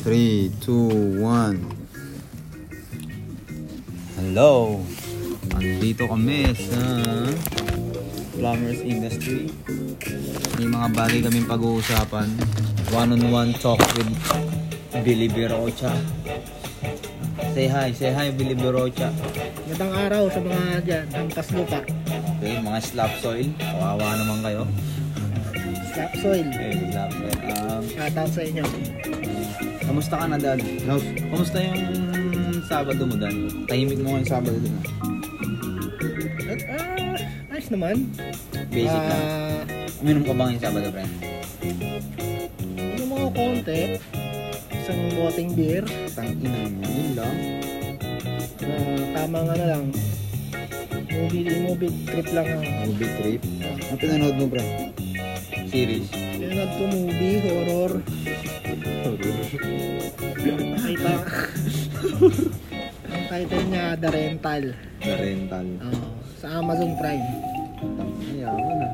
3, 0.00 0.48
2, 0.64 1.20
1. 1.20 1.60
Hello! 4.16 4.80
Andito 5.52 6.08
kami 6.08 6.56
sa 6.56 6.80
Plumbers 8.32 8.80
Industry. 8.80 9.52
May 10.56 10.72
mga 10.72 10.88
bagay 10.96 11.20
kaming 11.20 11.44
pag-uusapan. 11.44 12.32
One-on-one 12.96 13.52
talk 13.60 13.76
with 14.00 14.08
Billy 15.04 15.28
Birocha. 15.28 15.92
Say 17.52 17.68
hi, 17.68 17.92
say 17.92 18.08
hi 18.08 18.32
Billy 18.32 18.56
Birocha. 18.56 19.12
Magandang 19.68 19.92
araw 20.00 20.32
sa 20.32 20.40
mga 20.40 20.80
dyan, 20.80 21.04
hampas 21.12 21.52
lupa, 21.52 21.84
Okay, 22.40 22.56
mga 22.56 22.80
slap 22.80 23.12
soil. 23.20 23.52
Kawawa 23.60 24.16
naman 24.16 24.40
kayo. 24.40 24.64
slap 25.92 26.12
soil. 26.16 26.46
Okay, 26.48 26.88
slap 26.88 27.12
soil. 27.12 27.36
Um, 27.52 27.84
Shoutout 27.84 28.30
sa 28.32 28.40
inyo. 28.40 28.64
Kamusta 29.90 30.22
ka 30.22 30.26
na, 30.30 30.38
Dan? 30.38 30.58
Kamusta 31.34 31.58
yung 31.58 31.82
Sabado 32.70 33.02
mo, 33.02 33.18
Dan? 33.18 33.66
Tahimik 33.66 33.98
mo 33.98 34.14
ngayong 34.14 34.30
Sabado 34.30 34.54
din. 34.54 34.70
ah. 34.70 34.86
At, 36.46 36.60
ah, 36.70 37.18
nice 37.50 37.68
naman. 37.74 38.06
Basic 38.70 38.86
lang. 38.86 39.24
Ah, 39.26 39.62
Uminom 39.98 40.22
ka 40.22 40.32
ba 40.32 40.42
ngayong 40.46 40.62
Sabado, 40.62 40.88
friend? 40.94 41.12
Ano 42.78 43.02
mga 43.02 43.28
konti, 43.34 43.80
isang 44.70 45.00
boteng 45.18 45.50
beer, 45.58 45.82
Tang 46.14 46.30
ina 46.38 46.70
mo, 46.70 46.86
yun 46.86 47.10
lang. 47.18 47.36
na 48.62 48.76
tamang 49.10 49.48
ano 49.50 49.64
lang, 49.66 49.84
movie, 51.10 51.42
movie 51.58 51.90
trip 52.06 52.28
lang 52.30 52.46
ang 52.46 52.62
Movie 52.86 53.10
trip. 53.18 53.42
Ano 53.90 53.98
pinanood 53.98 54.36
mo, 54.38 54.46
pre? 54.46 54.62
Series. 55.66 56.06
Pinanood 56.14 56.70
ko 56.78 56.82
movie, 56.86 57.38
horror, 57.42 57.92
nakita, 59.50 61.12
ang 63.10 63.24
title 63.26 63.64
niya, 63.66 63.84
The 63.98 64.08
Rental, 64.14 64.62
The 65.02 65.14
Rental. 65.18 65.66
Oo, 65.82 66.06
sa 66.38 66.46
Amazon 66.62 66.94
Prime. 66.94 67.26
Yaman 68.38 68.78
ah. 68.84 68.92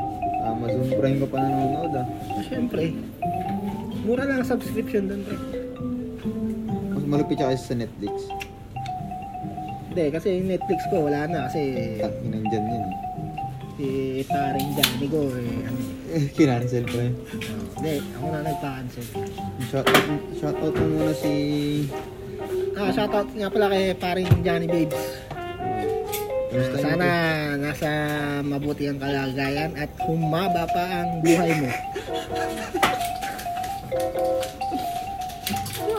Amazon 0.57 0.89
Prime 0.97 1.19
ka 1.21 1.27
pa 1.29 1.39
nanonood 1.45 1.93
ah. 2.01 2.07
So, 2.09 2.41
syempre, 2.49 2.97
mura 4.07 4.25
lang 4.25 4.41
ang 4.41 4.49
subscription 4.49 5.13
doon, 5.13 5.21
pre. 5.29 5.37
Mas 6.97 7.05
malupit 7.05 7.37
siya 7.37 7.53
kasi 7.53 7.65
sa 7.69 7.77
Netflix. 7.77 8.15
Hindi, 9.93 10.05
kasi 10.13 10.29
yung 10.41 10.49
Netflix 10.53 10.81
ko, 10.89 10.97
wala 11.09 11.29
na, 11.29 11.49
kasi 11.53 11.61
Tang 12.01 12.17
ina 12.25 12.41
dyan 12.49 12.65
yun 12.65 12.85
eh. 12.85 13.06
Si 13.77 13.89
paring 14.25 14.69
Johnny 14.73 15.07
ko, 15.07 15.21
eh, 15.33 15.69
Eh, 16.09 16.25
Kinancel 16.33 16.87
yun. 16.87 17.13
oh, 17.13 17.67
hindi, 17.77 17.95
ako 18.15 18.27
na 18.31 18.41
nagpa-cancel. 18.41 19.05
Shout, 19.69 19.87
shout 20.35 20.57
out 20.57 20.73
mo 20.73 20.87
muna 20.89 21.13
si... 21.13 21.35
Ah, 22.73 22.89
shoutout 22.89 23.29
nga 23.33 23.49
pala 23.49 23.67
kay 23.69 23.93
paring 23.93 24.31
Johnny 24.41 24.65
Babes. 24.65 24.97
Yun, 26.49 26.73
Sana 26.79 27.09
nasa 27.59 27.91
mabuti 28.41 28.87
ang 28.87 28.97
kalagayan 28.97 29.75
at 29.75 29.91
humaba 30.07 30.65
pa 30.67 30.85
ang 31.03 31.21
buhay 31.21 31.53
mo. 31.59 31.69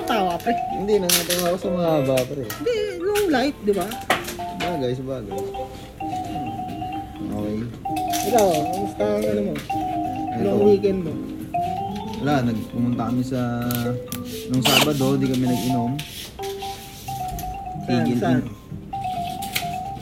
Tawa, 0.07 0.39
pre? 0.39 0.55
Hindi, 0.71 1.03
nangatang 1.03 1.41
ako 1.43 1.57
sa 1.59 1.69
mahaba 1.69 2.15
pre. 2.23 2.47
Hindi, 2.47 2.75
long 2.97 3.27
life, 3.27 3.57
di 3.61 3.73
ba? 3.75 3.85
Bagay, 4.57 4.91
sa 4.95 5.03
bagay. 5.03 5.35
Okay. 7.47 7.63
Ikaw, 8.27 8.47
kamusta 8.51 9.03
ang 9.07 9.23
ano 9.23 9.41
mo? 9.41 9.53
Long 10.37 10.59
Ito. 10.59 10.67
weekend 10.67 10.99
mo? 11.07 11.13
Wala, 12.19 12.33
nagpumunta 12.43 13.07
kami 13.07 13.23
sa... 13.23 13.39
Nung 14.51 14.59
Sabado, 14.59 15.15
di 15.15 15.31
kami 15.31 15.45
nag-inom. 15.47 15.91
Saan? 17.87 18.03
Tigil 18.03 18.19
Saan? 18.19 18.41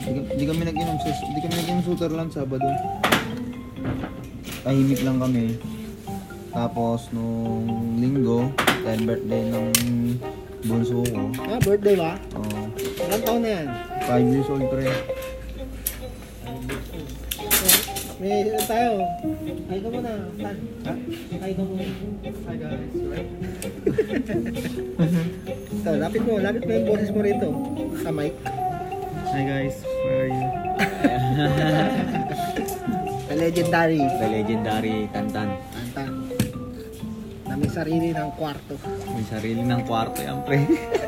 Di, 0.02 0.10
ka- 0.10 0.26
di 0.34 0.44
kami 0.44 0.62
nag-inom 0.66 0.96
sa... 0.98 1.08
Di 1.14 1.38
kami 1.38 1.54
nag-inom 1.54 1.80
sa 1.80 1.88
Sutherland 1.88 2.30
Sabado. 2.34 2.66
Tahimik 4.66 5.00
lang 5.06 5.22
kami. 5.22 5.54
Tapos, 6.50 7.06
nung 7.14 7.62
linggo, 7.94 8.50
dahil 8.82 9.06
birthday 9.06 9.42
ng 9.54 9.66
bunso 10.66 10.98
ko. 11.06 11.30
Ah, 11.46 11.62
birthday 11.62 11.94
ba? 11.94 12.18
Oh, 12.34 12.66
Ilang 13.06 13.22
taon 13.22 13.40
na 13.46 13.50
yan? 13.54 13.66
5 14.02 14.34
years 14.34 14.48
old 14.50 14.66
pre. 14.66 14.90
May 18.26 18.42
ano 18.42 18.58
tayo. 18.66 19.06
Hi 19.70 19.78
ka 19.78 19.86
muna. 19.86 20.10
Tan. 20.34 20.58
Hi 21.38 21.54
ka 21.54 21.62
muna. 21.62 21.86
Hi 22.26 22.56
guys. 22.58 22.90
Ito, 25.70 25.90
lapit 26.02 26.26
mo. 26.26 26.42
Lapit 26.42 26.66
mo 26.66 26.74
yung 26.74 26.90
boses 26.90 27.14
mo 27.14 27.22
rito. 27.22 27.54
Sa 28.02 28.10
mic. 28.10 28.34
Hi 29.30 29.42
guys, 29.46 29.78
where 29.86 30.26
are 30.26 30.30
you? 30.34 30.42
The 33.30 33.38
legendary. 33.38 34.02
The 34.02 34.26
legendary 34.26 35.06
Tantan. 35.14 35.62
Tantan. 35.70 36.26
Na 37.46 37.54
may 37.54 37.70
sarili 37.70 38.10
ng 38.10 38.34
kwarto. 38.34 38.74
May 39.14 39.22
sarili 39.22 39.62
ng 39.62 39.86
kwarto 39.86 40.18
yan 40.18 40.42
pre. 40.42 40.66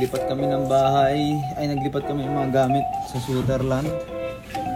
naglipat 0.00 0.32
kami 0.32 0.48
ng 0.48 0.64
bahay, 0.64 1.20
ay 1.60 1.76
naglipat 1.76 2.08
kami 2.08 2.24
ng 2.24 2.32
mga 2.32 2.50
gamit 2.56 2.88
sa 3.12 3.20
Sutherland 3.20 3.84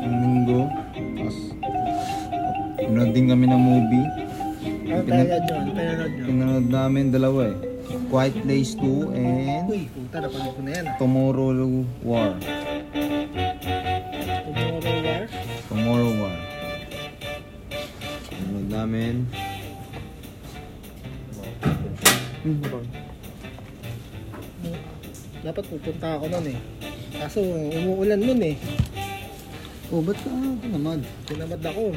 ng 0.05 0.15
linggo. 0.21 0.69
Tapos, 0.93 1.39
pinanood 2.77 3.13
din 3.17 3.33
kami 3.33 3.49
ng 3.49 3.57
movie. 3.57 4.05
Ano 4.85 5.01
pinanood? 5.01 5.45
Ano 5.49 6.13
pinanood 6.29 6.69
namin 6.69 7.09
dalawa 7.09 7.49
eh. 7.49 7.57
Quiet 8.13 8.37
Place 8.45 8.77
2 8.77 9.17
and 9.17 9.65
Uy, 9.65 9.89
puta, 9.97 10.29
napanood 10.29 10.53
ko 10.53 10.61
na 10.61 10.71
yan 10.77 10.85
ah. 10.93 10.97
Tomorrow 11.01 11.49
War. 12.05 12.31
Tomorrow 14.45 14.93
War. 14.93 15.25
Tomorrow 15.73 16.13
War. 16.21 16.37
Pinanood 18.29 18.69
namin. 18.69 19.25
Hmm? 22.45 23.04
Dapat 25.45 25.65
pupunta 25.69 26.17
ako 26.17 26.25
nun 26.33 26.47
eh. 26.49 26.59
Kaso 27.21 27.45
umuulan 27.45 28.17
nun 28.17 28.41
eh. 28.41 28.57
oh, 29.93 30.01
ba't 30.01 30.17
ka 30.17 30.33
tinamad? 30.65 31.01
Tinamad 31.29 31.61
ako. 31.61 31.93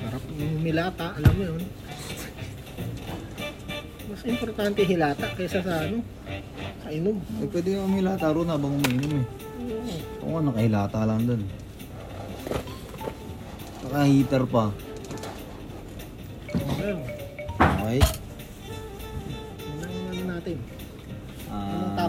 Sarap 0.00 0.24
yung 0.40 0.64
milata, 0.64 1.12
alam 1.20 1.32
mo 1.36 1.42
yun. 1.52 1.62
Mas 4.08 4.24
importante 4.24 4.80
hilata 4.88 5.28
kaysa 5.36 5.60
sa 5.60 5.84
ano, 5.84 6.00
sa 6.80 6.88
inom. 6.88 7.20
Eh, 7.44 7.48
pwede 7.52 7.76
yung 7.76 7.92
umilata 7.92 8.32
ron 8.32 8.48
habang 8.48 8.72
umiinom 8.72 9.20
eh. 9.20 9.26
Oo. 9.60 9.92
Oo 10.24 10.30
nga, 10.32 10.40
nakahilata 10.48 11.00
lang 11.04 11.20
dun. 11.28 11.42
Naka-heater 13.84 14.42
pa. 14.48 14.64
Ayun. 16.80 16.98
Okay. 17.60 18.19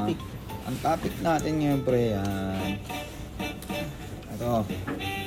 Ah? 0.09 0.69
Ang 0.69 0.77
topic 0.81 1.13
natin 1.21 1.53
ngayon, 1.61 1.81
pre, 1.81 2.01
yan. 2.13 2.71
Ito. 4.37 4.65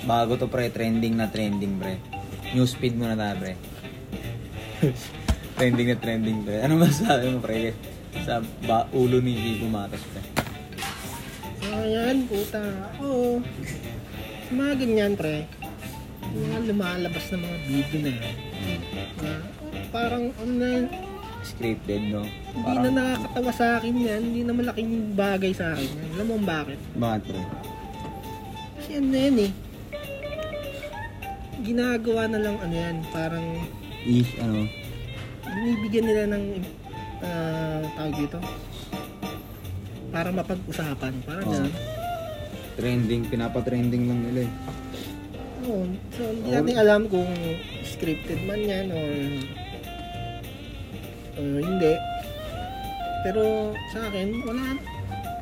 Bago 0.07 0.33
to, 0.39 0.47
pre. 0.47 0.71
Trending 0.71 1.15
na 1.19 1.31
trending, 1.31 1.79
pre. 1.79 1.99
Newsfeed 2.55 2.95
muna 2.95 3.19
tayo, 3.19 3.35
pre. 3.43 3.53
trending 5.59 5.89
na 5.91 5.99
trending, 5.99 6.39
pre. 6.47 6.57
Ano 6.63 6.79
masasabi 6.79 7.35
mo, 7.35 7.43
pre? 7.43 7.75
Sa 8.23 8.39
ba 8.67 8.87
ulo 8.95 9.19
ni 9.19 9.35
Vigo 9.35 9.67
Matos, 9.67 10.03
pre. 10.15 10.23
Ayan, 11.75 12.31
puta. 12.31 12.63
Oo. 13.03 13.43
Mga 14.55 14.73
ganyan, 14.79 15.13
pre. 15.19 15.51
Mga 16.31 16.59
lumalabas 16.71 17.25
na 17.35 17.39
mga 17.43 17.59
video 17.67 17.99
na 18.01 18.11
yan. 18.15 18.37
Na, 19.19 19.31
parang 19.91 20.25
ano 20.39 20.53
na, 20.59 20.71
Scripted, 21.45 22.03
no? 22.09 22.25
hindi 22.57 22.89
na 22.89 22.91
nakakatawa 22.91 23.53
sa 23.53 23.67
akin 23.77 23.95
yan. 24.01 24.21
Hindi 24.33 24.41
na 24.49 24.53
malaking 24.57 25.13
bagay 25.13 25.53
sa 25.53 25.77
akin 25.77 25.89
yan. 25.93 26.09
Alam 26.17 26.27
mo 26.27 26.37
bakit? 26.41 26.79
Bakit, 26.97 27.23
pre? 27.29 27.41
Kasi 28.81 28.91
ano 28.97 29.09
na 29.13 29.19
yan 29.21 29.37
eh. 29.45 29.51
Ginagawa 31.65 32.23
na 32.33 32.39
lang 32.41 32.57
ano 32.61 32.75
yan, 32.75 32.97
parang 33.13 33.47
Ish, 34.05 34.37
ano? 34.41 34.69
binibigyan 35.45 36.05
nila 36.09 36.25
ng 36.33 36.45
ah, 37.25 37.81
tawag 37.95 38.15
dito 38.21 38.39
para 40.11 40.29
mapag-usapan. 40.31 41.13
Parang 41.27 41.47
Oo. 41.47 41.53
ganun. 41.53 41.75
Trending, 42.75 43.23
pinapatrending 43.31 44.05
lang 44.11 44.21
nila 44.31 44.41
eh. 44.47 44.53
Oo. 45.65 45.85
So, 46.15 46.23
hindi 46.31 46.49
Oo. 46.51 46.57
natin 46.59 46.77
alam 46.79 47.01
kung 47.07 47.31
scripted 47.87 48.41
man 48.47 48.61
yan 48.61 48.87
or 48.95 49.09
or 51.35 51.61
hindi. 51.61 51.93
Pero 53.23 53.43
sa 53.91 54.07
akin, 54.07 54.29
wala 54.45 54.63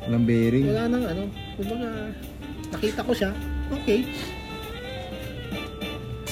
Walang 0.03 0.25
bearing. 0.25 0.65
wala 0.67 0.83
nang 0.87 1.05
ano. 1.05 1.23
Kumbaga, 1.55 1.87
nakita 2.69 3.01
ko 3.01 3.11
siya, 3.13 3.31
okay. 3.71 4.03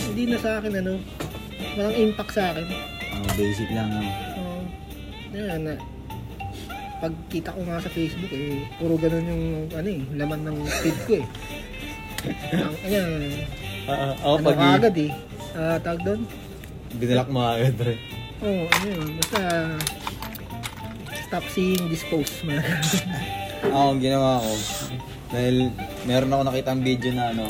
hindi 0.05 0.27
na 0.27 0.37
sa 0.37 0.59
akin 0.59 0.73
ano, 0.75 0.99
walang 1.75 1.95
impact 1.95 2.35
sa 2.35 2.51
akin. 2.51 2.67
Oh, 2.67 3.31
basic 3.33 3.69
lang. 3.71 3.87
No? 3.89 4.01
Oo. 4.35 4.61
Yan 5.31 5.61
na. 5.63 5.75
Pag 6.99 7.13
kita 7.27 7.49
ko 7.49 7.63
nga 7.63 7.79
sa 7.79 7.89
Facebook 7.89 8.29
eh, 8.29 8.67
puro 8.75 8.93
ganun 8.95 9.23
yung 9.25 9.43
ano 9.71 9.89
eh, 9.89 10.01
laman 10.13 10.41
ng 10.43 10.57
feed 10.83 10.97
ko 11.07 11.13
eh. 11.15 11.25
Ang, 12.53 12.75
ayan, 12.83 13.11
Uh, 13.81 14.13
ako 14.13 14.35
ano 14.37 14.45
pag 14.45 14.59
agad 14.77 14.95
eh. 14.95 15.11
Ah, 15.51 15.77
tawag 15.81 16.01
doon? 16.05 16.21
binalak 16.93 17.27
mo 17.27 17.41
agad 17.41 17.73
pre. 17.73 17.97
Oo, 18.41 18.65
ano 18.65 18.85
yun. 18.89 19.09
Basta, 19.21 19.41
stop 21.29 21.45
seeing 21.53 21.85
this 21.93 22.01
post. 22.09 22.41
mga. 22.41 22.57
Ako, 23.69 23.93
ang 23.93 24.01
ginawa 24.01 24.41
ko. 24.41 24.51
Dahil 25.31 25.69
meron 26.09 26.33
ako 26.33 26.41
nakita 26.49 26.73
video 26.81 27.11
na 27.13 27.29
ano, 27.29 27.45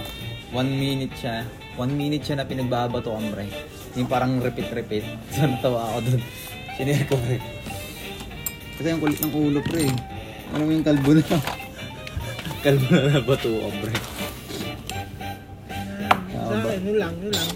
one 0.52 0.68
minute 0.68 1.16
siya. 1.16 1.48
One 1.80 1.96
minute 1.96 2.28
siya 2.28 2.44
na 2.44 2.46
pinagbabato 2.46 3.16
ang 3.16 3.32
pre. 3.32 3.48
Yung 3.96 4.12
parang 4.12 4.44
repeat-repeat. 4.44 5.08
So 5.34 5.48
natawa 5.48 5.96
ako 5.96 6.00
dun. 6.12 6.22
Sinare 6.76 7.08
ko 7.08 7.16
pre. 7.16 7.40
Kasi 8.76 8.88
ang 8.92 9.00
kulit 9.00 9.20
ng 9.24 9.34
ulo 9.34 9.64
pre. 9.64 9.88
Ano 10.52 10.68
mo 10.68 10.72
yung 10.76 10.84
kalbo 10.86 11.16
na? 11.16 11.24
kalbo 12.68 12.86
na 12.92 13.02
nabato 13.16 13.50
ang 13.50 13.78
pre. 13.80 13.96
sa 16.36 16.56
akin, 16.60 16.80
yun 16.84 16.98
lang, 17.00 17.16
yun 17.24 17.32
lang. 17.32 17.50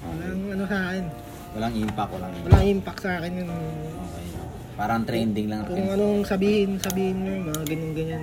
Walang 0.00 0.40
ano 0.56 0.64
sa 0.64 0.78
akin. 0.90 1.25
Walang 1.56 1.72
impact, 1.72 2.10
walang 2.12 2.32
impact. 2.36 2.52
Walang 2.52 2.68
impact 2.68 3.00
sa 3.00 3.10
akin 3.16 3.32
yun. 3.32 3.48
Okay. 3.48 4.24
Parang 4.76 5.02
trending 5.08 5.48
lang. 5.48 5.64
Kung 5.64 5.88
anong 5.88 6.20
sabihin, 6.28 6.76
sabihin 6.76 7.16
nyo, 7.24 7.32
mga 7.48 7.62
ganyan-ganyan. 7.64 8.22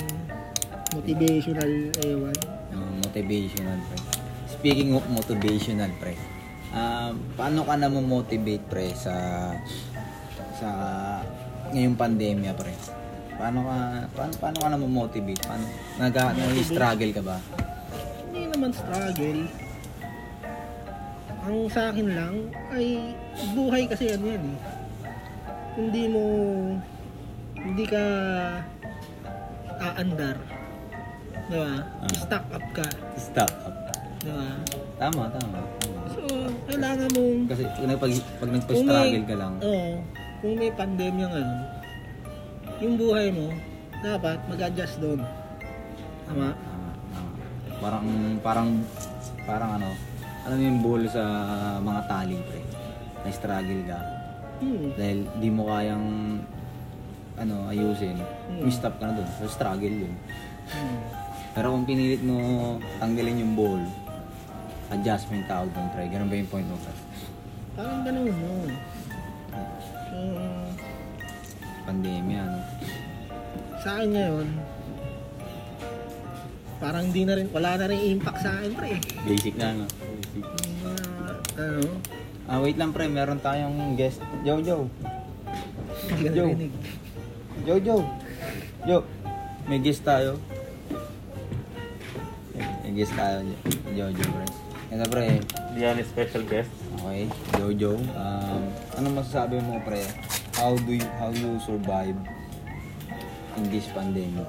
Motivational, 0.94 1.72
ewan. 2.06 2.38
Uh, 2.70 2.94
motivational, 3.02 3.80
pre. 3.90 3.98
Speaking 4.46 4.94
of 4.94 5.02
motivational, 5.10 5.90
pre. 5.98 6.14
Um, 6.74 7.26
paano 7.34 7.66
ka 7.66 7.74
na 7.74 7.90
motivate 7.90 8.66
pre 8.70 8.94
sa 8.94 9.14
sa 10.54 10.70
ngayong 11.74 11.98
pandemya, 11.98 12.54
pre? 12.54 12.78
Paano 13.34 13.66
ka 13.66 13.76
paano, 14.14 14.34
paano 14.38 14.58
ka 14.62 14.68
na 14.70 14.78
motivate? 14.78 15.42
Paano 15.42 15.66
nag 15.98 16.14
struggle 16.62 17.12
ka 17.18 17.22
ba? 17.26 17.38
Hindi 18.30 18.42
naman 18.54 18.70
struggle. 18.70 19.62
Ang 21.44 21.68
sa 21.68 21.92
akin 21.92 22.07
lang 22.16 22.36
ay 22.72 23.16
buhay 23.51 23.84
kasi 23.84 24.16
ano 24.16 24.25
yan 24.31 24.44
eh. 24.48 24.57
Hindi 25.75 26.04
mo 26.07 26.24
hindi 27.60 27.84
ka 27.84 28.04
aandar. 29.80 30.38
Di 31.51 31.57
ba? 31.60 31.74
Ah. 31.84 32.16
Stuck 32.16 32.45
up 32.56 32.66
ka. 32.72 32.88
Stop 33.19 33.51
up. 33.68 33.75
Di 34.24 34.31
ba? 34.31 34.48
Tama, 34.95 35.24
tama. 35.36 35.60
tama. 35.60 36.00
So, 36.16 36.22
kailangan 36.72 37.10
mong 37.12 37.40
Kasi 37.51 37.63
pag, 37.68 38.00
pag, 38.00 38.12
pag 38.39 38.50
nagpa-struggle 38.56 39.25
ka 39.28 39.36
lang, 39.36 39.54
Oo. 39.60 39.92
kung 40.39 40.54
may 40.56 40.72
pandemya 40.72 41.25
ngayon, 41.28 41.60
yung 42.80 42.96
buhay 42.96 43.28
mo, 43.36 43.51
dapat 44.00 44.39
mag-adjust 44.48 44.96
doon. 45.04 45.19
Tama? 46.28 46.56
tama, 46.56 46.89
tama. 47.12 47.31
Parang 47.84 48.06
parang 48.39 48.69
parang 49.44 49.69
ano, 49.75 49.89
alam 50.44 50.56
mo 50.56 50.63
yung 50.63 50.81
bull 50.81 51.04
sa 51.07 51.24
mga 51.80 52.01
tali, 52.06 52.38
pre. 52.44 52.62
Na-struggle 53.22 53.84
ka. 53.86 54.00
Hmm. 54.56 54.95
dahil 54.95 55.28
di 55.38 55.50
mo 55.50 55.68
kayang 55.68 56.40
ano 57.36 57.68
ayusin 57.68 58.16
Hmm. 58.16 58.63
may 58.63 58.72
stop 58.72 58.95
ka 58.95 59.04
na 59.04 59.13
dun 59.13 59.28
so 59.36 59.44
struggle 59.45 59.92
yun 59.92 60.13
Hmm. 60.72 60.98
pero 61.51 61.75
kung 61.75 61.84
pinilit 61.84 62.24
mo 62.24 62.38
tanggalin 62.95 63.44
yung 63.44 63.54
ball 63.54 63.81
adjustment 64.90 65.44
tawag 65.45 65.68
doon 65.68 65.88
pre 65.92 66.07
ganun 66.07 66.31
ba 66.31 66.38
yung 66.38 66.48
point 66.48 66.63
mo 66.63 66.80
pre 66.80 66.96
Parang 67.74 68.06
ganun, 68.06 68.30
no? 68.30 68.72
So, 70.07 70.16
pandemya 71.84 72.39
ano 72.39 72.60
sa 73.84 74.00
akin 74.00 74.10
ngayon, 74.13 74.48
parang 76.78 77.06
di 77.10 77.24
na 77.24 77.36
rin, 77.36 77.48
wala 77.50 77.75
na 77.75 77.86
rin 77.86 78.00
impact 78.13 78.39
sa 78.39 78.54
akin, 78.54 78.72
pre. 78.72 78.96
basic 79.25 79.56
na 79.56 79.75
no 79.75 79.86
ano, 81.60 81.86
ah 82.50 82.58
wait 82.64 82.78
lang 82.80 82.90
pre 82.90 83.06
meron 83.06 83.38
tayong 83.38 83.94
guest 83.94 84.24
Jojo 84.42 84.90
narinig. 86.18 86.74
Jojo 87.68 88.02
Jo 88.88 88.98
may 89.70 89.80
guest 89.80 90.02
tayo 90.02 90.42
may 92.82 92.92
guest 92.98 93.14
tayo 93.14 93.46
Jojo 93.94 94.26
pre 94.26 94.48
ito 94.94 95.06
pre 95.10 95.42
any 95.82 96.06
special 96.06 96.46
guest? 96.46 96.70
Okay, 97.02 97.26
Jojo. 97.58 97.98
Um, 98.14 98.62
ano 98.94 99.08
masasabi 99.18 99.58
mo 99.58 99.82
pre? 99.82 100.06
How 100.54 100.78
do 100.78 100.94
you, 100.94 101.08
how 101.18 101.34
you 101.34 101.58
survive 101.66 102.14
in 103.58 103.64
this 103.74 103.90
pandemic? 103.90 104.46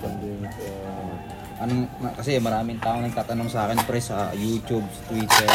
Pandemic. 0.00 0.48
Uh, 0.64 1.12
Anong 1.56 1.88
kasi 2.20 2.36
maraming 2.36 2.76
tao 2.84 3.00
nagtatanong 3.00 3.48
sa 3.48 3.64
akin 3.64 3.80
pre 3.88 3.96
sa 3.96 4.28
YouTube, 4.36 4.84
sa 4.84 5.02
Twitter, 5.08 5.52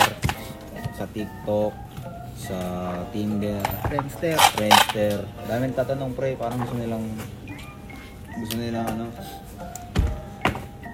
sa 0.97 1.05
TikTok, 1.05 1.73
sa 2.41 2.57
Tinder, 3.13 3.61
Friendster. 3.85 4.37
Friendster. 4.57 5.21
Daming 5.45 5.77
tatanong 5.77 6.17
pre, 6.17 6.33
parang 6.33 6.57
gusto 6.65 6.73
nilang 6.73 7.05
gusto 8.41 8.55
nilang 8.57 8.87
ano 8.89 9.05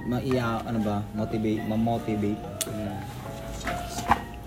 maiya 0.08 0.64
ano 0.64 0.80
ba, 0.84 1.04
motivate, 1.16 1.64
ma-motivate. 1.68 2.40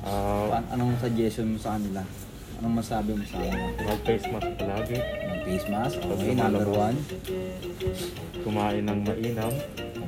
uh, 0.04 0.48
Pa- 0.48 0.68
anong 0.72 0.96
suggestion 1.00 1.52
mo 1.52 1.58
sa 1.60 1.76
kanila? 1.76 2.00
Anong 2.60 2.74
masabi 2.80 3.12
mo 3.12 3.24
sa 3.28 3.36
kanila? 3.40 3.68
mag-face 3.84 4.26
mask 4.32 4.48
palagi. 4.56 4.98
Yung 5.00 5.40
face 5.44 5.66
mask, 5.68 5.96
okay, 6.00 6.32
number 6.32 6.68
one. 6.68 6.96
Kumain 8.40 8.84
ng 8.88 9.00
mainam. 9.04 9.52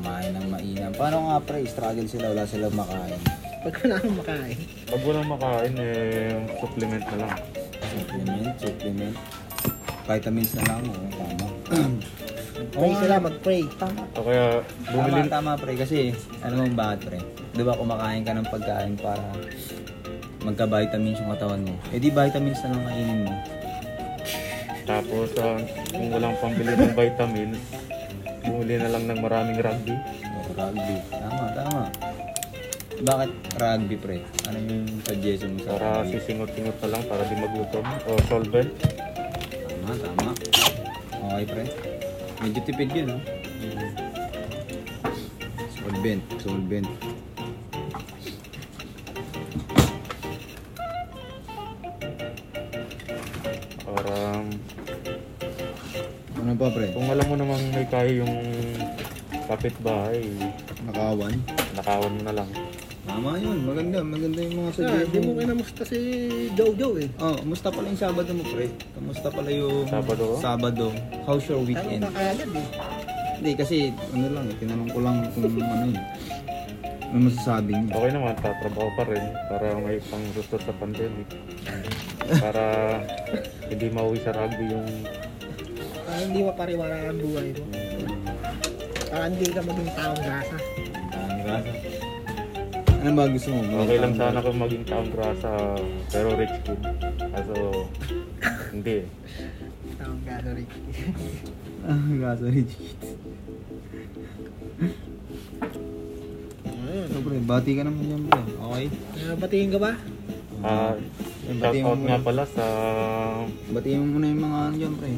Kumain 0.03 0.35
ng 0.35 0.51
mainam. 0.51 0.91
Paano 0.99 1.31
nga 1.31 1.39
pre, 1.39 1.63
struggle 1.63 2.11
sila, 2.11 2.35
wala 2.35 2.43
silang 2.43 2.75
makain. 2.75 3.23
Pag 3.63 3.75
wala 3.87 3.95
akong 4.03 4.19
makain. 4.19 4.59
Pag 4.91 5.03
walang 5.07 5.29
makain, 5.31 5.75
eh, 5.79 6.43
supplement 6.59 7.05
na 7.07 7.17
lang. 7.23 7.39
Supplement, 7.87 8.55
supplement. 8.59 9.17
Vitamins 10.03 10.53
na 10.59 10.63
lang, 10.67 10.83
oo, 10.91 11.07
tama. 11.15 11.47
Pray 12.75 12.93
sila, 12.99 13.15
mag-pray. 13.23 13.63
O 14.19 14.27
kaya, 14.27 14.47
bumili, 14.91 15.21
Tama, 15.31 15.31
tama 15.31 15.53
pre, 15.55 15.73
kasi 15.79 16.19
ano 16.43 16.67
mong 16.67 16.75
bakit 16.75 16.99
pre? 17.07 17.19
Di 17.55 17.63
ba 17.63 17.79
kumakain 17.79 18.27
ka 18.27 18.35
ng 18.35 18.49
pagkain 18.51 18.99
para 18.99 19.23
magka-vitamins 20.43 21.23
yung 21.23 21.31
katawan 21.31 21.63
mo? 21.63 21.79
Eh 21.95 22.03
di 22.03 22.11
vitamins 22.11 22.59
na 22.67 22.75
lang 22.75 22.85
kainin 22.91 23.21
mo. 23.23 23.35
tapos 24.83 25.31
ah, 25.39 25.63
kung 25.95 26.11
walang 26.11 26.35
pambili 26.43 26.75
ng 26.75 26.91
vitamins, 26.91 27.63
bumili 28.53 28.77
na 28.77 28.93
lang 28.93 29.09
ng 29.09 29.21
maraming 29.25 29.59
rugby. 29.65 29.97
O, 30.29 30.53
rugby. 30.53 30.97
Tama, 31.09 31.45
tama. 31.57 31.83
Bakit 33.03 33.31
rugby 33.57 33.97
pre? 33.97 34.19
Ano 34.47 34.57
yung 34.61 34.85
suggestion 35.03 35.57
mo 35.57 35.65
sa 35.65 35.81
Para 35.81 36.05
rugby? 36.05 36.21
sisingot-singot 36.21 36.77
na 36.85 36.89
lang 36.93 37.03
para 37.09 37.23
di 37.25 37.37
magutom. 37.41 37.85
O 38.05 38.11
solvent. 38.29 38.71
Tama, 39.65 39.93
tama. 39.97 40.31
Okay 41.33 41.45
pre. 41.49 41.65
Medyo 42.45 42.61
tipid 42.69 42.91
yun, 42.93 43.07
no? 43.09 43.19
Solvent, 45.73 46.23
solvent. 46.39 46.89
Pa 56.63 56.71
pre? 56.71 56.95
kung 56.95 57.11
alam 57.11 57.27
mo 57.27 57.35
namang 57.35 57.63
may 57.71 57.83
kaya 57.85 58.23
yung 58.23 58.35
kapitbahay, 59.45 60.23
Nakawan. 60.87 61.35
nakawan 61.75 62.13
mo 62.15 62.23
na 62.23 62.35
lang. 62.39 62.51
Tama 63.03 63.35
yun, 63.35 63.67
maganda, 63.67 63.99
maganda 63.99 64.39
yung 64.39 64.57
mga 64.63 64.71
Ah, 64.71 64.77
suggestion. 64.79 65.11
di 65.11 65.19
mo 65.19 65.31
kinamusta 65.35 65.83
si 65.83 65.99
Jojo 66.55 67.03
eh. 67.03 67.11
Oh, 67.19 67.35
kumusta 67.35 67.75
pala 67.75 67.91
yung 67.91 67.99
Sabado 67.99 68.31
mo, 68.31 68.45
pre? 68.47 68.67
Kumusta 68.95 69.27
pala 69.27 69.51
yung 69.51 69.91
Sabado? 69.91 70.27
Sabado. 70.39 70.87
How's 71.27 71.43
your 71.51 71.59
Tanong 71.59 71.67
weekend? 71.67 72.03
ka 72.07 72.11
kaagad 72.15 72.51
eh. 72.55 72.67
Hindi, 73.43 73.51
kasi 73.59 73.77
ano 74.15 74.27
lang 74.31 74.45
eh, 74.47 74.55
tinanong 74.55 74.91
ko 74.95 74.99
lang 75.03 75.17
kung 75.35 75.51
ano 75.51 75.87
yun. 75.91 75.99
Ano 77.13 77.19
masasabi 77.29 77.71
niyo? 77.75 77.91
Okay 77.93 78.11
naman, 78.15 78.33
tatrabaho 78.39 78.89
pa 78.95 79.03
rin 79.05 79.25
para 79.51 79.67
may 79.77 79.99
pang 80.07 80.25
sa 80.39 80.73
pandemic. 80.79 81.29
Para 82.39 82.65
hindi 83.67 83.87
mauwi 83.91 84.23
sa 84.23 84.31
rugby 84.31 84.71
yung 84.71 84.87
Parang 86.13 86.29
hindi 86.29 86.45
mapariwara 86.45 87.09
ang 87.09 87.17
buhay 87.17 87.49
mo. 87.57 87.65
Parang 89.09 89.33
hindi 89.33 89.49
ka 89.49 89.61
maging 89.65 89.91
taong 89.97 90.21
gasa. 90.21 90.57
Dami 91.09 91.41
rasa. 91.41 91.73
Ano 93.01 93.11
ba 93.17 93.25
gusto 93.27 93.49
mo? 93.49 93.61
Okay 93.83 93.97
lang 93.97 94.15
sana 94.15 94.45
kung 94.45 94.61
maging 94.61 94.85
taong 94.85 95.09
grasa 95.09 95.51
pero 96.13 96.37
rich 96.37 96.53
kid. 96.63 96.81
Kaso 97.17 97.55
hindi. 98.71 98.97
Taong 99.97 100.21
gasa 100.23 100.51
rin. 100.53 100.69
Ah, 101.83 101.97
gaso 102.21 102.45
rich 102.47 102.77
kid. 102.77 102.99
So, 106.93 107.25
pre, 107.25 107.41
bati 107.41 107.73
ka 107.73 107.83
naman 107.83 108.05
dyan, 108.05 108.23
pre. 108.29 108.43
Okay? 108.53 108.87
Uh, 109.17 109.35
batiin 109.41 109.73
ka 109.73 109.81
ba? 109.81 109.93
Ah, 110.61 110.93
Yung 111.49 111.59
shout 111.59 111.73
out 111.75 111.97
muna. 111.97 112.05
nga 112.07 112.19
pala 112.21 112.45
sa 112.47 112.65
Batiin 113.73 113.99
mo 113.99 114.07
muna 114.15 114.27
yung 114.29 114.43
mga 114.45 114.59
ano 114.61 114.75
dyan, 114.77 114.95
pre. 115.01 115.13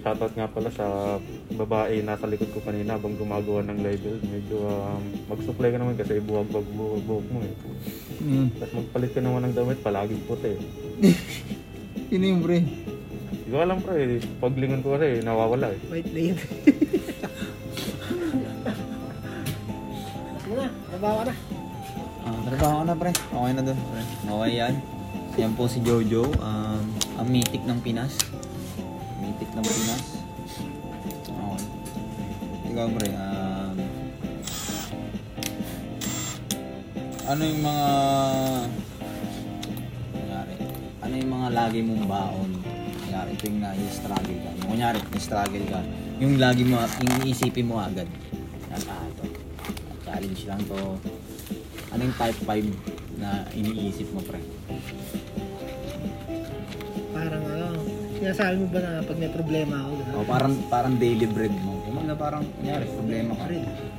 Shoutout 0.00 0.32
nga 0.32 0.48
pala 0.48 0.72
sa 0.72 1.16
babae 1.52 2.00
nasa 2.00 2.24
likod 2.24 2.48
ko 2.56 2.60
kanina 2.64 2.96
habang 2.96 3.16
gumagawa 3.20 3.60
ng 3.68 3.78
label. 3.84 4.16
Medyo 4.24 4.56
um, 4.64 5.02
mag-supply 5.28 5.68
ka 5.72 5.78
naman 5.80 5.96
kasi 6.00 6.20
buwag-buwag 6.24 6.66
buhok 7.04 7.26
mo 7.28 7.40
eh. 7.44 7.54
Yun. 8.24 8.48
Tapos 8.56 8.74
magpalit 8.80 9.12
ka 9.12 9.20
naman 9.20 9.44
ng 9.48 9.54
damit, 9.56 9.78
palaging 9.84 10.24
puti. 10.24 10.56
Sino 12.10 12.24
yung 12.24 12.42
pre? 12.42 12.64
Hindi 12.64 13.48
ko 13.52 13.56
alam 13.60 13.78
pre, 13.84 14.18
paglingon 14.40 14.82
ko 14.82 14.96
kasi 14.96 15.22
nawawala 15.22 15.70
eh. 15.70 15.80
White 15.92 16.12
lane. 16.16 16.38
Sige 20.40 20.54
na, 20.56 20.66
nabawa 20.90 21.20
na. 21.28 21.34
Ah, 22.20 22.40
trabaho 22.46 22.80
na, 22.84 22.94
pre. 22.96 23.12
Okay 23.12 23.52
na 23.54 23.62
dun, 23.62 23.78
pre. 23.78 24.02
Okay 24.26 24.52
yan. 24.56 24.74
Yan 25.38 25.52
po 25.56 25.70
si 25.70 25.78
Jojo, 25.80 26.26
um, 26.42 26.84
ang 27.16 27.28
mitik 27.30 27.62
ng 27.64 27.78
Pinas. 27.80 28.18
Mitik 29.40 29.56
ng 29.56 29.64
Pinas. 29.64 30.04
Okay. 31.24 31.64
Ikaw, 32.76 32.86
pre, 32.92 33.08
um, 33.16 33.76
ano 37.24 37.42
yung 37.48 37.62
mga 37.64 37.88
kunyari, 40.12 40.54
ano 41.00 41.14
yung 41.16 41.32
mga 41.32 41.48
lagi 41.56 41.78
mong 41.80 42.04
baon? 42.04 42.50
Kunyari 43.00 43.32
tuwing 43.40 43.64
na-struggle 43.64 44.38
ka. 44.44 44.50
Kunyari 44.68 44.98
na-struggle 45.08 45.66
ka. 45.72 45.80
Yung 46.20 46.36
lagi 46.36 46.62
mo 46.68 46.84
yung 47.00 47.24
iisipin 47.24 47.64
mo 47.64 47.80
agad. 47.80 48.12
Yan 48.68 48.82
ah 48.92 49.08
ito. 49.08 49.24
Challenge 50.04 50.42
lang 50.44 50.60
to. 50.68 51.00
Ano 51.96 52.00
yung 52.04 52.16
type 52.20 52.40
5 52.44 53.16
na 53.16 53.48
iniisip 53.56 54.12
mo 54.12 54.20
pre? 54.20 54.44
Parang 57.16 57.44
ano, 57.48 57.79
sinasabi 58.20 58.54
mo 58.60 58.66
ba 58.68 58.80
na 58.84 59.00
pag 59.00 59.16
may 59.16 59.32
problema 59.32 59.74
ako, 59.80 59.92
gano'n? 59.96 60.14
o 60.20 60.24
parang 60.28 60.52
parang 60.68 60.94
daily 61.00 61.24
bread 61.24 61.54
mo 61.64 61.80
kung 61.88 62.04
na 62.04 62.12
parang 62.12 62.44
kunyari 62.60 62.84
problema 62.92 63.32
ka 63.32 63.48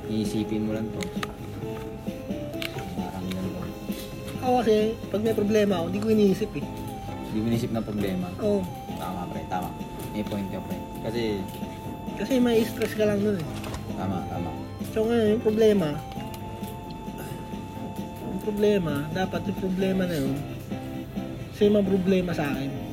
iisipin 0.06 0.62
mo 0.62 0.70
lang 0.78 0.86
to 0.94 1.02
parang 2.94 3.24
yan 3.26 3.46
lang 3.50 3.70
Ako 4.42 4.52
kasi, 4.62 4.94
pag 5.10 5.22
may 5.26 5.34
problema 5.34 5.72
ako, 5.82 5.84
hindi 5.90 6.00
ko 6.00 6.08
iniisip 6.14 6.50
eh. 6.54 6.64
hindi 7.34 7.38
mo 7.42 7.46
inisip 7.50 7.70
na 7.74 7.82
problema 7.82 8.26
Oo. 8.38 8.62
tama 8.94 9.26
pre 9.26 9.42
tama 9.50 9.68
may 10.14 10.22
point 10.22 10.46
ka 10.54 10.58
pre 10.70 10.78
kasi 11.02 11.22
Kasi 12.12 12.38
may 12.38 12.62
stress 12.62 12.94
ka 12.94 13.02
lang 13.02 13.18
nun 13.18 13.42
eh. 13.42 13.46
tama 13.98 14.22
tama 14.30 14.50
So 14.92 15.08
ngayon, 15.08 15.40
yung 15.40 15.44
problema, 15.46 15.88
yung 18.28 18.42
problema, 18.44 18.92
dapat 19.16 19.40
yung 19.48 19.58
problema 19.58 20.04
na 20.04 20.16
yun, 20.20 20.36
siya 21.56 21.72
yung 21.72 21.88
problema 21.88 22.36
sa 22.36 22.52
akin. 22.52 22.91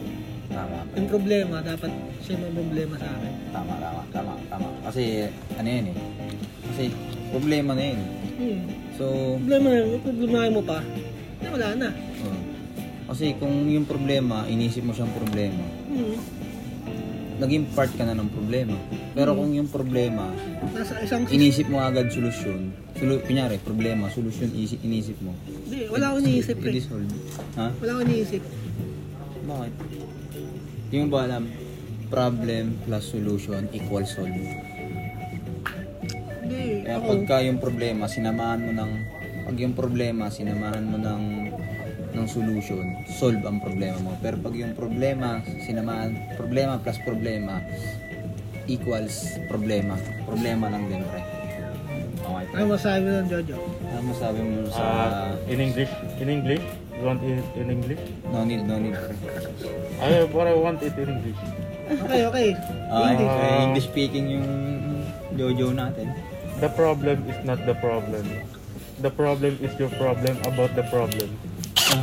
Tama 0.50 0.78
Yung 0.92 1.08
problema, 1.08 1.56
dapat 1.62 1.92
siya 2.20 2.36
yung 2.36 2.56
problema 2.56 2.94
sa 2.98 3.08
akin. 3.08 3.34
Tama, 3.50 3.74
tama, 3.78 4.02
tama, 4.10 4.34
tama. 4.48 4.68
Kasi, 4.84 5.30
ano 5.56 5.68
yan 5.68 5.86
eh. 5.90 5.96
Kasi, 6.68 6.84
problema 7.30 7.72
na 7.74 7.84
yun. 7.88 8.02
Hmm. 8.36 8.62
So, 8.96 9.06
Problema 9.38 9.68
na 9.68 9.78
yun, 9.78 9.90
problema 10.02 10.38
mo 10.50 10.62
pa, 10.62 10.80
eh, 11.40 11.50
wala 11.50 11.68
na. 11.78 11.90
uh, 12.20 12.40
kasi 13.10 13.34
kung 13.36 13.66
yung 13.66 13.86
problema, 13.86 14.46
inisip 14.46 14.84
mo 14.84 14.92
siyang 14.92 15.10
problema, 15.12 15.64
Hmm. 15.88 16.18
naging 17.40 17.66
part 17.72 17.90
ka 17.90 18.04
na 18.04 18.14
ng 18.14 18.30
problema. 18.30 18.76
Pero 19.16 19.32
kung 19.32 19.50
yung 19.50 19.66
problema, 19.66 20.28
Nasa 20.70 21.00
isang 21.00 21.24
inisip 21.26 21.66
mo 21.66 21.80
agad 21.80 22.12
solusyon, 22.12 22.70
sulu 22.94 23.24
kunyari, 23.24 23.56
problema, 23.58 24.12
solusyon 24.12 24.52
isip, 24.54 24.84
inisip 24.84 25.16
mo. 25.24 25.32
Hindi, 25.48 25.88
wala 25.88 26.12
akong 26.12 26.22
iniisip 26.22 26.58
eh. 26.60 26.84
Ha? 27.56 27.68
Wala 27.74 27.92
akong 27.96 28.06
iniisip. 28.06 28.44
Bakit? 29.42 29.74
Yung 30.90 31.14
ba 31.14 31.30
alam, 31.30 31.46
problem 32.10 32.74
plus 32.86 33.14
solution 33.14 33.70
equals 33.70 34.10
solve. 34.18 34.34
Hindi, 36.42 36.82
Kaya 36.82 36.98
pagka 37.06 37.46
yung 37.46 37.62
problema, 37.62 38.10
sinamahan 38.10 38.60
mo 38.66 38.72
ng 38.74 38.92
pag 39.46 39.58
yung 39.58 39.78
problema, 39.78 40.34
sinamahan 40.34 40.86
mo 40.86 40.98
ng 40.98 41.24
ng 42.10 42.26
solution, 42.26 43.06
solve 43.06 43.42
ang 43.46 43.62
problema 43.62 44.02
mo. 44.02 44.18
Pero 44.18 44.42
pag 44.42 44.58
yung 44.58 44.74
problema, 44.74 45.46
sinamahan, 45.62 46.18
problema 46.34 46.82
plus 46.82 46.98
problema 47.06 47.62
equals 48.66 49.38
problema. 49.46 49.94
Problema 50.26 50.74
lang 50.74 50.90
din, 50.90 51.06
pre. 51.06 51.22
Okay, 52.20 52.46
pre. 52.50 52.56
ano 52.58 52.66
masabi 52.74 53.00
mo 53.06 53.10
nun, 53.14 53.26
Jojo? 53.30 53.58
Ano 53.94 54.02
masabi 54.10 54.40
mo 54.42 54.58
sa... 54.70 54.82
Ah, 54.82 55.34
in 55.50 55.60
English, 55.62 55.94
in 56.18 56.30
English, 56.30 56.66
you 56.98 57.06
want 57.06 57.22
it 57.22 57.46
in 57.58 57.68
English? 57.70 58.02
no 58.30 58.42
need, 58.42 58.66
no 58.66 58.78
need, 58.78 58.98
pre. 60.00 60.08
Ay, 60.08 60.26
but 60.32 60.48
I 60.48 60.56
want 60.56 60.80
it 60.82 60.96
in 60.96 61.10
English. 61.10 61.40
Okay, 61.90 62.22
okay. 62.26 62.50
Okay, 62.56 63.12
Hindi. 63.12 63.26
okay, 63.26 63.50
English 63.68 63.88
speaking 63.90 64.26
yung 64.30 64.48
Jojo 65.36 65.76
natin. 65.76 66.14
The 66.64 66.70
problem 66.76 67.24
is 67.28 67.38
not 67.44 67.60
the 67.68 67.76
problem. 67.78 68.24
The 69.00 69.12
problem 69.12 69.56
is 69.64 69.72
your 69.80 69.92
problem 69.96 70.36
about 70.44 70.76
the 70.76 70.84
problem. 70.92 71.30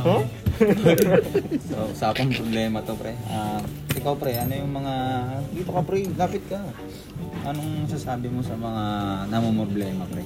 Huh? 0.01 0.25
So, 1.69 1.75
usapang 1.91 2.33
problema 2.33 2.81
to, 2.81 2.93
pre. 2.97 3.13
Ah, 3.29 3.61
ikaw, 3.93 4.13
pre, 4.17 4.33
ano 4.35 4.53
yung 4.53 4.73
mga... 4.73 4.93
Dito 5.53 5.69
ka, 5.69 5.81
pre, 5.83 6.05
lapit 6.17 6.43
ka. 6.49 6.59
Anong 7.45 7.85
sasabi 7.87 8.27
mo 8.27 8.41
sa 8.41 8.57
mga 8.57 8.83
namumroblema, 9.29 10.03
pre? 10.09 10.23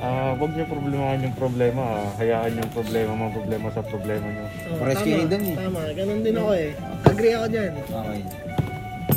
Ah, 0.00 0.32
wag 0.32 0.56
niyo 0.56 0.64
problemahan 0.64 1.20
yung 1.20 1.36
problema. 1.36 1.82
ah. 1.84 2.08
Hayaan 2.16 2.56
yung 2.56 2.72
problema, 2.72 3.12
mga 3.12 3.34
problema 3.36 3.66
sa 3.68 3.84
problema 3.84 4.26
niyo. 4.26 4.46
Oh, 4.72 4.76
Pares 4.80 4.96
tama, 4.96 5.04
kayo 5.04 5.24
din 5.28 5.42
eh. 5.44 5.56
Tama, 5.60 5.80
ganun 5.92 6.20
din 6.24 6.36
ako 6.40 6.50
eh. 6.56 6.70
Agree 7.04 7.34
ako 7.36 7.46
dyan. 7.52 7.72
Okay. 7.76 8.20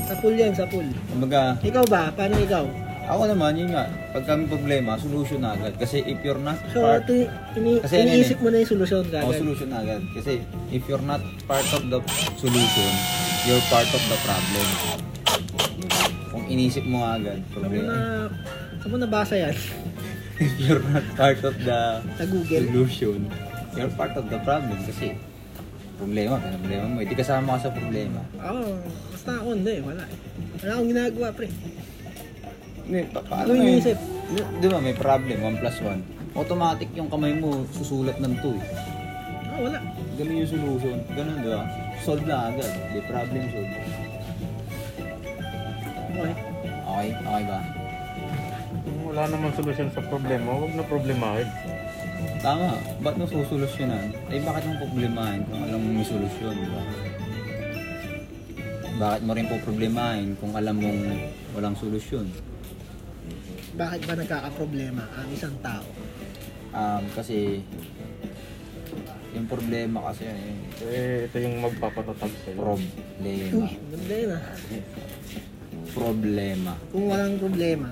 Sa 0.04 0.14
pool 0.20 0.36
yan, 0.36 0.52
sa 0.52 0.66
pool. 0.68 0.88
Kumbaga, 1.08 1.56
Ikaw 1.64 1.86
ba? 1.88 2.12
Paano 2.12 2.36
ikaw? 2.36 2.66
Ako 3.04 3.24
naman, 3.28 3.52
yun 3.54 3.70
nga, 3.70 3.84
pag 4.12 4.24
kami 4.24 4.48
problema, 4.48 4.96
solution 4.96 5.40
na 5.40 5.54
agad. 5.54 5.76
Kasi 5.76 6.00
if 6.02 6.20
you're 6.22 6.40
not 6.40 6.56
So, 6.72 6.82
part... 6.82 7.04
ito, 7.04 7.28
ini, 7.56 7.80
Kasi 7.80 7.96
ano 7.98 8.08
iniisip 8.08 8.38
eh. 8.38 8.42
mo 8.42 8.48
na 8.48 8.58
yung 8.58 8.72
solusyon 8.72 9.02
O, 9.02 9.08
kagad. 9.10 9.38
solution 9.38 9.68
na 9.68 9.78
agad. 9.80 10.02
Kasi 10.12 10.32
if 10.70 10.84
you're 10.86 11.04
not 11.04 11.20
part 11.44 11.68
of 11.70 11.84
the 11.86 12.00
solution, 12.38 12.92
you're 13.44 13.66
part 13.68 13.90
of 13.90 14.04
the 14.06 14.18
problem. 14.22 14.68
Kung 16.30 16.44
inisip 16.48 16.84
mo 16.84 17.04
agad, 17.04 17.40
Saan 17.46 17.52
mo 17.52 17.56
problema. 17.62 17.86
na, 17.86 17.98
saan 18.80 18.90
mo 18.90 18.98
nabasa 18.98 19.36
yan? 19.38 19.56
if 20.40 20.54
you're 20.58 20.86
not 20.86 21.06
part 21.14 21.40
of 21.44 21.56
the 21.60 21.80
solution, 22.18 23.28
you're 23.74 23.94
part 23.94 24.16
of 24.16 24.26
the 24.28 24.40
problem 24.42 24.80
kasi 24.82 25.14
problema, 25.96 26.40
problema 26.40 26.86
mo. 26.88 26.98
Hindi 27.00 27.14
kasama 27.14 27.56
ka 27.56 27.68
sa 27.68 27.72
problema. 27.72 28.20
Oo, 28.42 28.80
basta 29.12 29.32
ako 29.38 29.48
hindi, 29.54 29.76
wala 29.80 30.04
eh. 30.04 30.18
Wala 30.60 30.72
akong 30.74 30.90
ginagawa, 30.90 31.28
pre. 31.32 31.48
Hindi, 32.84 33.00
pa- 33.10 33.24
paano 33.24 33.48
Ano 33.48 33.56
yun? 33.56 33.66
iniisip? 33.70 33.98
Di- 34.34 34.50
Di 34.60 34.68
ba, 34.68 34.78
may 34.78 34.96
problem, 34.96 35.38
1 35.40 35.58
plus 35.58 35.78
1. 35.80 36.00
Automatic 36.34 36.90
yung 36.94 37.08
kamay 37.08 37.34
mo 37.34 37.64
susulat 37.72 38.18
ng 38.18 38.34
2 38.38 38.54
eh. 38.54 38.64
Ah, 39.48 39.60
wala. 39.62 39.80
Ganun 40.18 40.36
yung 40.36 40.50
solution. 40.50 40.98
Ganun, 41.14 41.38
di 41.40 41.50
ba? 41.50 41.62
Solve 42.02 42.26
na 42.26 42.50
agad. 42.50 42.72
Di 42.90 43.00
problem 43.06 43.44
solve. 43.48 43.72
Okay. 46.12 46.34
Okay? 46.84 47.10
Okay 47.16 47.44
ba? 47.46 47.60
Kung 48.84 49.00
wala 49.06 49.24
naman 49.30 49.50
solusyon 49.54 49.90
sa 49.90 50.02
problema, 50.04 50.50
wag 50.54 50.74
na 50.74 50.84
problemahin. 50.84 51.48
Tama. 52.40 52.76
Ba't 53.00 53.16
mo 53.16 53.24
susolusyonan? 53.24 54.12
Eh, 54.28 54.42
bakit 54.42 54.64
mo 54.66 54.76
problemahin 54.82 55.48
kung 55.48 55.62
alam 55.64 55.80
mo 55.80 55.90
may 55.94 56.04
solusyon, 56.04 56.54
di 56.54 56.68
ba? 56.68 56.82
Bakit 58.94 59.22
mo 59.24 59.32
rin 59.32 59.48
po 59.48 59.56
problemahin 59.62 60.36
kung 60.38 60.52
alam 60.54 60.76
mong 60.76 61.02
walang 61.54 61.76
solusyon? 61.76 62.28
Bakit 63.74 64.02
ba 64.06 64.14
nagkakaproblema 64.16 65.04
ang 65.12 65.28
isang 65.30 65.56
tao? 65.60 65.82
Um, 66.70 67.04
kasi 67.12 67.62
yung 69.34 69.46
problema 69.46 70.10
kasi 70.10 70.30
eh, 70.30 70.54
Eh, 70.84 71.26
ito 71.26 71.38
yung 71.40 71.58
magpapatatag 71.60 72.34
sa'yo. 72.44 72.58
problema. 72.60 73.66
Uy, 73.66 73.72
yun 74.04 74.32
ah. 74.32 74.44
Problema. 75.90 76.72
Kung 76.90 77.06
walang 77.08 77.38
problema, 77.38 77.90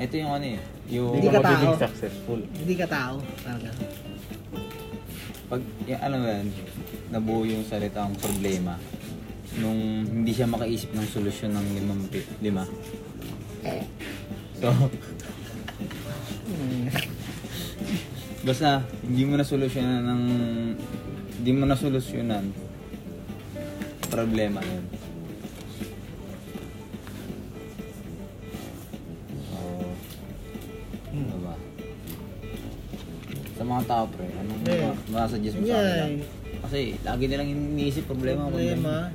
Ito 0.00 0.14
yung 0.16 0.32
ano 0.32 0.46
eh, 0.48 0.60
yung 0.88 1.12
Hindi 1.14 1.28
ka 1.28 1.42
tao. 1.44 1.72
successful. 1.76 2.40
hindi 2.40 2.74
ka 2.74 2.86
tao. 2.88 3.14
Ganun. 3.44 3.76
pag 5.46 5.60
yung, 5.84 5.98
ano 6.00 6.16
yan, 6.24 6.46
nabuo 7.10 7.42
yung 7.42 7.66
salitang 7.66 8.14
problema 8.16 8.78
nung 9.56 9.76
hindi 10.00 10.30
siya 10.30 10.46
makaisip 10.46 10.94
ng 10.94 11.02
solusyon 11.04 11.50
ng 11.50 11.66
limang 11.74 12.00
pi- 12.06 12.22
lima. 12.40 12.62
So, 14.56 14.70
Hmm. 14.70 14.88
Basta 18.40 18.80
hindi 19.04 19.22
mo 19.28 19.36
na 19.36 19.44
solusyonan 19.44 20.00
ng 20.00 20.22
hindi 21.40 21.50
mo 21.52 21.64
na 21.68 21.76
solusyonan 21.76 22.50
problema 24.10 24.58
yun. 24.64 24.84
So, 29.46 29.56
ano 31.14 31.36
ba? 31.46 31.54
Sa 33.54 33.62
mga 33.62 33.82
tao, 33.86 34.04
pre, 34.10 34.26
anong 34.26 34.62
yeah. 34.66 34.94
masasuggest 35.14 35.56
mo 35.62 35.64
sa 35.64 35.78
Yeah. 35.78 35.96
kanila? 36.10 36.26
Kasi 36.60 36.80
lagi 37.06 37.24
nilang 37.30 37.50
iniisip 37.54 38.04
problema. 38.10 38.50
Problema. 38.50 39.14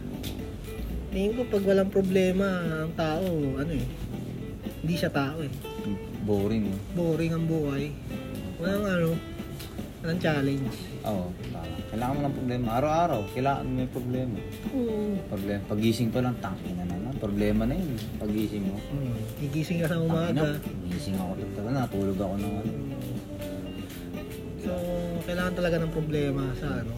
Tingin 1.12 1.36
ko 1.36 1.42
pag 1.52 1.64
walang 1.68 1.92
problema, 1.92 2.48
ang 2.84 2.92
tao, 2.96 3.28
ano 3.60 3.72
eh, 3.76 3.88
hindi 4.82 4.96
siya 4.96 5.12
tao 5.12 5.44
eh. 5.44 5.75
Boring. 6.26 6.66
eh. 6.74 6.78
Boring 6.98 7.32
ang 7.38 7.46
buhay. 7.46 7.94
Walang 8.58 8.86
ano, 8.90 9.10
walang 10.02 10.20
challenge. 10.20 10.74
Oo, 11.06 11.30
tama. 11.54 11.78
Kailangan 11.94 12.14
mo 12.18 12.22
ng 12.26 12.36
problema. 12.36 12.66
Araw-araw, 12.82 13.20
kailangan 13.38 13.62
mo 13.62 13.72
may 13.78 13.90
problema. 13.94 14.38
Oo. 14.74 14.98
Problema. 15.30 15.62
Pagising 15.70 16.10
pa 16.10 16.20
lang, 16.26 16.36
tangin 16.42 16.74
na 16.82 16.86
naman. 16.90 17.14
Problema 17.22 17.64
na 17.70 17.78
yun. 17.78 17.94
Pagising 18.18 18.66
mo. 18.66 18.78
Hmm. 18.90 19.16
Gigising 19.38 19.80
ka 19.86 19.88
sa 19.88 19.98
umaga. 20.02 20.58
Gising 20.90 21.16
ako 21.16 21.32
talaga, 21.54 21.78
natulog 21.86 22.18
ako 22.18 22.36
ng 22.42 22.54
ano. 22.58 22.72
So, 24.66 24.72
kailangan 25.30 25.54
talaga 25.54 25.76
ng 25.78 25.94
problema 25.94 26.44
sa 26.58 26.68
ano. 26.82 26.94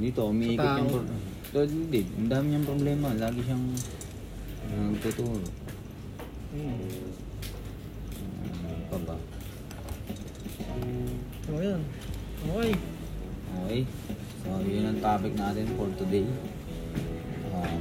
Dito, 0.00 0.20
umiikot 0.32 0.64
tao. 0.64 0.80
yung 0.80 0.92
problema. 0.96 1.20
So, 1.52 1.58
hindi, 1.62 2.00
ang 2.16 2.28
dami 2.32 2.44
niyang 2.50 2.66
problema. 2.66 3.06
Lagi 3.14 3.40
siyang 3.44 3.64
nagtuturo. 4.96 5.44
Hmm. 6.56 6.80
Pa 8.96 9.12
ba? 9.12 9.16
So, 11.44 11.52
yun. 11.60 11.80
Okay. 12.48 12.72
Okay. 13.60 13.80
So, 14.40 14.48
yun 14.64 14.88
ang 14.88 15.00
topic 15.04 15.36
natin 15.36 15.68
for 15.76 15.88
today. 16.00 16.24
Um, 17.52 17.80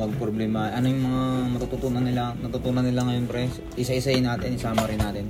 wag 0.00 0.12
problema. 0.16 0.72
Ano 0.72 0.88
yung 0.88 1.04
mga 1.04 1.24
matututunan 1.52 2.00
nila, 2.00 2.32
natutunan 2.40 2.80
nila 2.80 3.04
ngayon, 3.04 3.24
pre? 3.28 3.44
Isa-isayin 3.76 4.24
natin, 4.24 4.56
isama 4.56 4.88
rin 4.88 5.04
natin. 5.04 5.28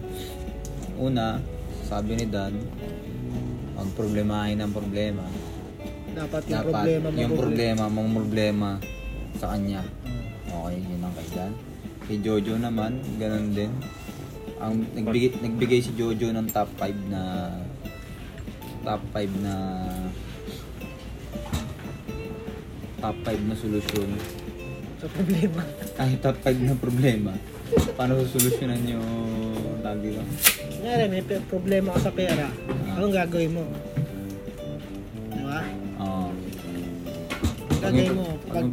Una, 1.03 1.43
sabi 1.83 2.14
ni 2.14 2.31
Dan, 2.31 2.55
wag 3.75 3.91
problemahin 3.99 4.62
ang 4.62 4.71
problema. 4.71 5.26
Dapat 6.14 6.47
yung 6.47 6.62
Dapat 6.62 6.75
problema 6.79 7.07
yung 7.19 7.35
problema, 7.35 7.85
mong 7.91 8.11
problema 8.14 8.69
sa 9.43 9.50
kanya. 9.50 9.83
Hmm. 10.07 10.62
Okay, 10.62 10.79
yun 10.79 11.03
ang 11.03 11.14
kay 11.19 11.29
Dan. 11.35 11.53
Kay 12.07 12.17
Jojo 12.23 12.55
naman, 12.55 13.03
ganun 13.19 13.50
din. 13.50 13.75
Ang 14.62 14.87
nagbigay, 14.94 15.34
nagbigay 15.42 15.80
si 15.82 15.90
Jojo 15.94 16.30
ng 16.30 16.46
top 16.50 16.70
5 16.78 17.11
na 17.11 17.23
top 18.87 19.02
5 19.11 19.44
na 19.44 19.54
top 23.02 23.16
5 23.26 23.49
na 23.50 23.54
solusyon. 23.58 24.11
Sa 25.02 25.06
problema. 25.11 25.61
Ay, 25.99 26.16
top 26.23 26.37
5 26.40 26.54
na 26.62 26.75
problema. 26.78 27.32
Paano 27.99 28.23
solusyonan 28.25 28.80
yung 28.87 29.08
lagi 29.82 30.14
ko? 30.14 30.23
Ngayon, 30.84 31.08
may 31.11 31.23
problema 31.50 31.96
ka 31.99 32.08
sa 32.08 32.12
pera. 32.14 32.46
Anong 32.94 33.12
gagawin 33.12 33.52
mo? 33.52 33.64
Di 35.34 35.42
ba? 35.42 35.61
Oo. 35.99 36.28
Ang 36.30 37.80
gagawin 37.82 38.14
mo, 38.14 38.26
pag 38.49 38.64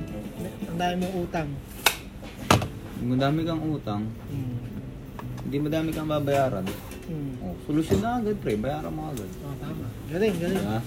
ang 0.72 0.78
dami 0.80 0.96
mong 1.02 1.16
utang. 1.20 1.50
Kung 3.02 3.10
madami 3.18 3.40
kang 3.42 3.64
utang, 3.66 4.04
Hmm. 4.30 4.61
Hindi 5.52 5.68
madami 5.68 5.92
kang 5.92 6.08
babayaran. 6.08 6.64
Hmm. 7.12 7.44
Oh, 7.44 7.52
solusyon 7.68 8.00
na 8.00 8.24
agad, 8.24 8.40
pre. 8.40 8.56
Bayaran 8.56 8.88
mo 8.88 9.12
agad. 9.12 9.28
Oh, 9.44 9.52
tama. 9.60 9.84
Galing, 10.08 10.36
galing. 10.40 10.64
Diba? 10.64 10.80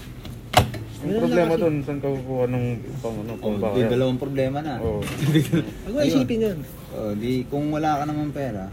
Yung 1.04 1.20
problema 1.20 1.54
doon, 1.60 1.74
saan 1.84 2.00
ka 2.00 2.08
kukuha 2.08 2.44
ng 2.48 2.64
pang 3.04 3.16
ano, 3.20 3.32
pang 3.36 3.60
Oh, 3.60 3.76
di 3.76 3.84
dalawang 3.84 4.16
problema 4.16 4.64
na. 4.64 4.80
Oo. 4.80 5.04
Huwag 5.84 5.92
mo 5.92 6.00
isipin 6.00 6.48
yun. 6.48 6.58
Oh, 6.96 7.12
di 7.12 7.44
kung 7.52 7.68
wala 7.76 8.00
ka 8.00 8.04
naman 8.08 8.32
pera. 8.32 8.72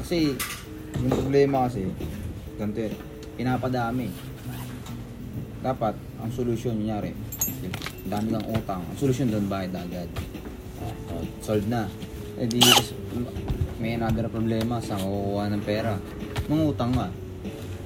Kasi 0.00 0.32
yung 1.04 1.12
problema 1.20 1.68
kasi 1.68 1.92
ganito 2.56 2.80
eh, 2.80 2.96
pinapadami. 3.36 4.08
Dapat 5.60 5.94
ang 6.16 6.32
solusyon 6.32 6.80
niya 6.80 7.04
dami 8.08 8.26
kang 8.32 8.48
utang. 8.56 8.80
Ang 8.88 8.96
solusyon 8.96 9.28
doon 9.28 9.52
bayad 9.52 9.76
agad. 9.76 10.08
Oh, 11.12 11.20
solved 11.44 11.68
na. 11.68 11.92
Eh 12.42 12.50
di 12.50 12.58
may 13.78 13.94
another 13.94 14.26
problema 14.26 14.82
sa 14.82 14.98
kukuha 14.98 15.46
ng 15.54 15.62
pera. 15.62 15.94
Mangutang 16.50 16.90
ka. 16.90 17.06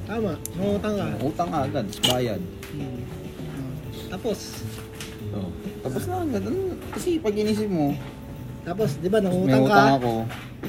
Tama. 0.09 0.33
Mangutang 0.57 0.95
ka. 0.97 1.07
Utang 1.21 1.49
ka 1.53 1.59
agad, 1.69 1.85
bayad. 2.09 2.40
Hmm. 2.73 3.01
Tapos, 4.09 4.64
Oh. 5.37 5.53
Tapos 5.85 6.09
na 6.09 6.25
agad. 6.25 6.42
Ano? 6.49 6.73
Kasi 6.97 7.21
pag 7.21 7.37
inisip 7.37 7.69
mo, 7.69 7.92
tapos, 8.64 8.97
di 8.97 9.12
ba, 9.12 9.21
may 9.21 9.29
nangutang 9.29 9.64
ka. 9.69 9.77
utang 9.77 9.97
ako. 10.01 10.12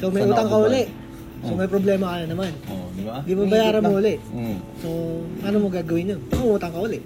So, 0.03 0.05
may 0.11 0.19
saan 0.19 0.31
utang 0.35 0.49
ka 0.51 0.57
uli. 0.67 0.83
So, 1.39 1.47
Oh. 1.47 1.55
may 1.55 1.69
problema 1.71 2.05
ka 2.11 2.15
na 2.19 2.27
naman. 2.27 2.51
Oh, 2.67 2.87
di 2.91 3.01
ba? 3.07 3.15
Di 3.23 3.33
mo 3.39 3.43
bayaran 3.47 3.81
mo 3.87 3.91
uli. 4.03 4.15
Mm. 4.35 4.57
So, 4.83 4.87
ano 5.47 5.55
mo 5.63 5.67
gagawin 5.71 6.11
yun? 6.11 6.19
Mangutang 6.27 6.75
ka 6.75 6.79
uli. 6.83 6.99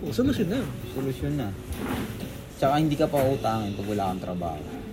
Oh, 0.00 0.08
solusyon 0.08 0.48
na. 0.48 0.60
Solusyon 0.96 1.36
na. 1.36 1.48
Tsaka 2.56 2.80
hindi 2.80 2.96
ka 2.96 3.12
pa 3.12 3.20
utangin 3.20 3.76
pag 3.76 3.88
wala 3.92 4.04
kang 4.08 4.24
trabaho. 4.24 4.83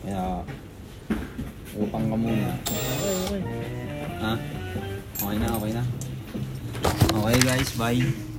Kaya, 0.00 0.40
utang 1.76 2.04
ka 2.08 2.16
muna. 2.16 2.56
Okay, 2.64 3.14
okay. 3.28 3.40
Ha? 4.20 4.32
Okay 5.20 5.36
na, 5.36 5.48
okay 5.60 5.72
na. 5.76 5.84
Okay 7.20 7.38
guys, 7.44 7.70
bye. 7.76 8.29